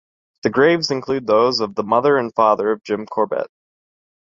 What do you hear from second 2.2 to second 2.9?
father of